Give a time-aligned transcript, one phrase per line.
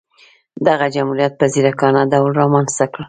[0.67, 2.99] دغه جمهوریت په ځیرکانه ډول رامنځته کړل.